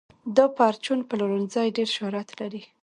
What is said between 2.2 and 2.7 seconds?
لري.